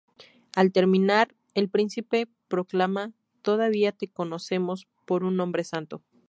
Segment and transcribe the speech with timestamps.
[0.55, 3.11] Al terminar, el príncipe proclama:
[3.43, 6.01] "Todavía te conocemos por un hombre santo".